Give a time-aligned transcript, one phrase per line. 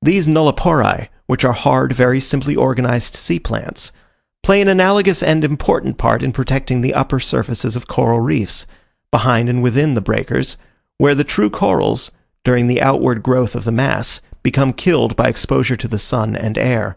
[0.00, 3.90] These nulliporae, which are hard, very simply organized sea plants,
[4.44, 8.66] play an analogous and important part in protecting the upper surfaces of coral reefs,
[9.10, 10.56] behind and within the breakers,
[10.98, 12.12] where the true corals,
[12.44, 16.56] during the outward growth of the mass, become killed by exposure to the sun and
[16.56, 16.96] air.